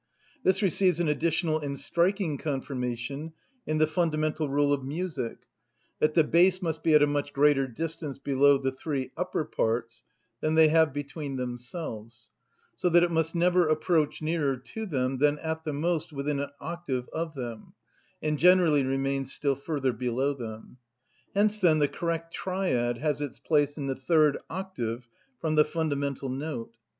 This 0.41 0.63
receives 0.63 0.99
an 0.99 1.07
additional 1.07 1.59
and 1.59 1.79
striking 1.79 2.39
confirmation 2.39 3.33
in 3.67 3.77
the 3.77 3.85
fundamental 3.85 4.49
rule 4.49 4.73
of 4.73 4.83
music, 4.83 5.45
that 5.99 6.15
the 6.15 6.23
bass 6.23 6.59
must 6.59 6.81
be 6.81 6.95
at 6.95 7.03
a 7.03 7.05
much 7.05 7.33
greater 7.33 7.67
distance 7.67 8.17
below 8.17 8.57
the 8.57 8.71
three 8.71 9.11
upper 9.15 9.45
parts 9.45 10.03
than 10.39 10.55
they 10.55 10.69
have 10.69 10.91
between 10.91 11.35
themselves; 11.35 12.31
so 12.75 12.89
that 12.89 13.03
it 13.03 13.11
must 13.11 13.35
never 13.35 13.67
approach 13.67 14.23
nearer 14.23 14.57
to 14.57 14.87
them 14.87 15.19
than 15.19 15.37
at 15.37 15.65
the 15.65 15.71
most 15.71 16.11
within 16.11 16.39
an 16.39 16.49
octave 16.59 17.07
of 17.13 17.35
them, 17.35 17.73
and 18.23 18.39
generally 18.39 18.83
remains 18.83 19.31
still 19.31 19.55
further 19.55 19.93
below 19.93 20.33
them. 20.33 20.77
Hence, 21.35 21.59
then, 21.59 21.77
the 21.77 21.87
correct 21.87 22.33
triad 22.33 22.97
has 22.97 23.21
its 23.21 23.37
place 23.37 23.77
in 23.77 23.85
the 23.85 23.95
third 23.95 24.39
octave 24.49 25.07
from 25.39 25.53
the 25.53 25.63
fundamental 25.63 26.27
note. 26.29 26.75